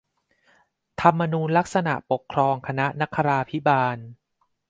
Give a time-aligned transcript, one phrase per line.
[1.01, 3.97] ธรรมนูญลักษณปกครองคณะนคราภิบาล